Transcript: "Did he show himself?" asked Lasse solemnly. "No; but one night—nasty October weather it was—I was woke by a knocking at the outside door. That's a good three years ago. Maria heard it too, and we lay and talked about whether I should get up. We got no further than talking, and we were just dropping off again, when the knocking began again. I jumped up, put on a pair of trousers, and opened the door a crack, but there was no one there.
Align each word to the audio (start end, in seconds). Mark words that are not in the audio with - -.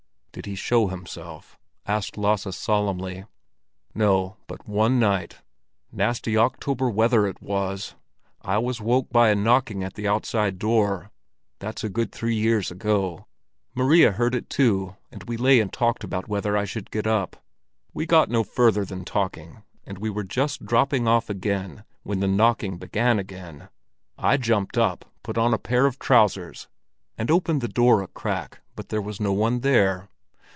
"Did 0.33 0.45
he 0.45 0.55
show 0.55 0.87
himself?" 0.87 1.59
asked 1.85 2.17
Lasse 2.17 2.55
solemnly. 2.55 3.25
"No; 3.93 4.37
but 4.47 4.65
one 4.65 4.97
night—nasty 4.97 6.37
October 6.37 6.89
weather 6.89 7.27
it 7.27 7.41
was—I 7.41 8.57
was 8.57 8.79
woke 8.79 9.09
by 9.09 9.27
a 9.29 9.35
knocking 9.35 9.83
at 9.83 9.95
the 9.95 10.07
outside 10.07 10.57
door. 10.57 11.11
That's 11.59 11.83
a 11.83 11.89
good 11.89 12.13
three 12.13 12.33
years 12.37 12.71
ago. 12.71 13.25
Maria 13.75 14.13
heard 14.13 14.33
it 14.33 14.49
too, 14.49 14.95
and 15.11 15.21
we 15.25 15.35
lay 15.35 15.59
and 15.59 15.71
talked 15.71 16.01
about 16.01 16.29
whether 16.29 16.55
I 16.55 16.63
should 16.63 16.91
get 16.91 17.05
up. 17.05 17.35
We 17.93 18.05
got 18.05 18.29
no 18.29 18.45
further 18.45 18.85
than 18.85 19.03
talking, 19.03 19.63
and 19.85 19.97
we 19.97 20.09
were 20.09 20.23
just 20.23 20.65
dropping 20.65 21.09
off 21.09 21.29
again, 21.29 21.83
when 22.03 22.21
the 22.21 22.27
knocking 22.29 22.77
began 22.77 23.19
again. 23.19 23.67
I 24.17 24.37
jumped 24.37 24.77
up, 24.77 25.03
put 25.23 25.37
on 25.37 25.53
a 25.53 25.57
pair 25.57 25.85
of 25.85 25.99
trousers, 25.99 26.69
and 27.17 27.29
opened 27.29 27.59
the 27.59 27.67
door 27.67 28.01
a 28.01 28.07
crack, 28.07 28.61
but 28.77 28.87
there 28.87 29.01
was 29.01 29.19
no 29.19 29.33
one 29.33 29.59
there. 29.59 30.07